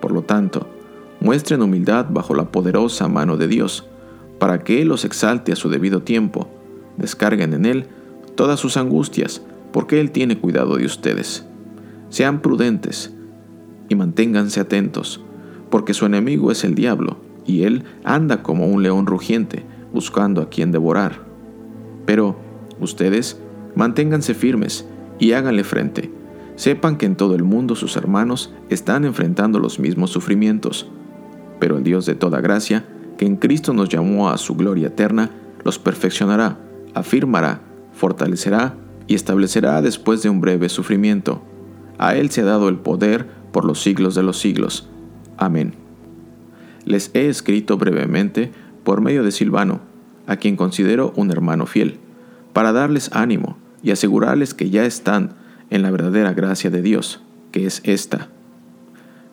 Por 0.00 0.12
lo 0.12 0.22
tanto, 0.22 0.66
muestren 1.20 1.62
humildad 1.62 2.06
bajo 2.10 2.34
la 2.34 2.50
poderosa 2.50 3.08
mano 3.08 3.36
de 3.36 3.48
Dios, 3.48 3.86
para 4.38 4.60
que 4.64 4.80
Él 4.80 4.88
los 4.88 5.04
exalte 5.04 5.52
a 5.52 5.56
su 5.56 5.68
debido 5.68 6.02
tiempo, 6.02 6.48
descarguen 6.96 7.52
en 7.52 7.66
Él 7.66 7.86
todas 8.36 8.58
sus 8.58 8.76
angustias, 8.76 9.42
porque 9.72 10.00
Él 10.00 10.10
tiene 10.10 10.38
cuidado 10.38 10.76
de 10.76 10.86
ustedes. 10.86 11.46
Sean 12.08 12.40
prudentes 12.40 13.12
y 13.88 13.94
manténganse 13.94 14.60
atentos, 14.60 15.20
porque 15.68 15.94
su 15.94 16.06
enemigo 16.06 16.50
es 16.50 16.64
el 16.64 16.74
diablo, 16.74 17.18
y 17.46 17.62
él 17.62 17.84
anda 18.04 18.42
como 18.42 18.66
un 18.66 18.82
león 18.82 19.06
rugiente, 19.06 19.64
buscando 19.92 20.40
a 20.42 20.48
quien 20.48 20.72
devorar. 20.72 21.24
Pero 22.06 22.36
ustedes 22.80 23.40
manténganse 23.74 24.34
firmes 24.34 24.86
y 25.18 25.32
háganle 25.32 25.64
frente. 25.64 26.10
Sepan 26.56 26.96
que 26.96 27.06
en 27.06 27.16
todo 27.16 27.34
el 27.34 27.44
mundo 27.44 27.74
sus 27.74 27.96
hermanos 27.96 28.52
están 28.68 29.04
enfrentando 29.04 29.58
los 29.58 29.78
mismos 29.78 30.10
sufrimientos. 30.10 30.88
Pero 31.58 31.78
el 31.78 31.84
Dios 31.84 32.06
de 32.06 32.14
toda 32.14 32.40
gracia, 32.40 32.84
que 33.16 33.26
en 33.26 33.36
Cristo 33.36 33.72
nos 33.72 33.88
llamó 33.88 34.30
a 34.30 34.38
su 34.38 34.54
gloria 34.54 34.88
eterna, 34.88 35.30
los 35.64 35.78
perfeccionará, 35.78 36.58
afirmará, 36.94 37.60
fortalecerá 37.92 38.76
y 39.06 39.14
establecerá 39.14 39.80
después 39.82 40.22
de 40.22 40.30
un 40.30 40.40
breve 40.40 40.68
sufrimiento. 40.68 41.42
A 41.98 42.14
Él 42.14 42.30
se 42.30 42.42
ha 42.42 42.44
dado 42.44 42.68
el 42.68 42.78
poder 42.78 43.26
por 43.52 43.64
los 43.64 43.82
siglos 43.82 44.14
de 44.14 44.22
los 44.22 44.38
siglos. 44.38 44.88
Amén. 45.36 45.89
Les 46.84 47.10
he 47.14 47.28
escrito 47.28 47.76
brevemente 47.76 48.52
por 48.84 49.00
medio 49.00 49.22
de 49.22 49.32
Silvano, 49.32 49.80
a 50.26 50.36
quien 50.36 50.56
considero 50.56 51.12
un 51.16 51.30
hermano 51.30 51.66
fiel, 51.66 51.98
para 52.52 52.72
darles 52.72 53.10
ánimo 53.12 53.56
y 53.82 53.90
asegurarles 53.90 54.54
que 54.54 54.70
ya 54.70 54.84
están 54.84 55.34
en 55.70 55.82
la 55.82 55.90
verdadera 55.90 56.32
gracia 56.32 56.70
de 56.70 56.82
Dios, 56.82 57.20
que 57.52 57.66
es 57.66 57.80
esta. 57.84 58.28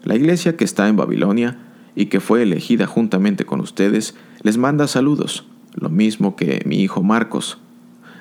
La 0.03 0.15
iglesia 0.15 0.55
que 0.55 0.63
está 0.63 0.87
en 0.87 0.95
Babilonia 0.95 1.57
y 1.95 2.05
que 2.05 2.19
fue 2.19 2.43
elegida 2.43 2.85
juntamente 2.85 3.45
con 3.45 3.59
ustedes 3.59 4.15
les 4.41 4.57
manda 4.57 4.87
saludos, 4.87 5.47
lo 5.73 5.89
mismo 5.89 6.35
que 6.35 6.61
mi 6.65 6.81
hijo 6.81 7.03
Marcos. 7.03 7.57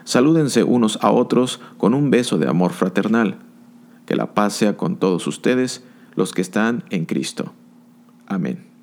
Salúdense 0.04 0.62
unos 0.62 0.99
a 1.02 1.11
otros 1.11 1.61
con 1.78 1.92
un 1.92 2.11
beso 2.11 2.38
de 2.38 2.49
amor 2.49 2.73
fraternal. 2.73 3.38
Que 4.06 4.14
la 4.14 4.35
paz 4.35 4.54
sea 4.54 4.76
con 4.76 4.97
todos 4.97 5.26
ustedes, 5.26 5.85
los 6.14 6.33
que 6.33 6.42
están 6.42 6.85
en 6.90 7.06
Cristo. 7.06 7.52
Amén. 8.26 8.75